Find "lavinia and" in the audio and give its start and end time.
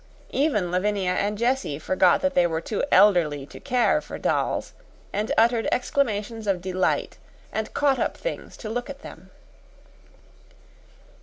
0.71-1.37